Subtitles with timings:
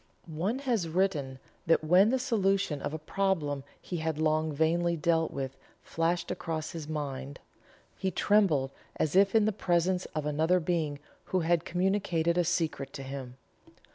[0.25, 5.29] One has written that when the solution of a problem he had long vainly dealt
[5.29, 7.39] with, flashed across his mind,
[7.95, 12.93] he trembled as if in the presence of another being who had communicated a secret
[12.93, 13.37] to him.